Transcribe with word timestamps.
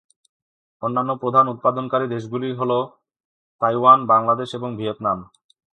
অন্যান্য 0.81 1.11
প্রধান 1.21 1.45
উৎপাদনকারী 1.47 2.05
দেশগুলি 2.07 2.49
হল 2.53 2.71
তাইওয়ান, 3.61 3.99
বাংলাদেশ 4.05 4.49
এবং 4.53 4.69
ভিয়েতনাম। 4.75 5.17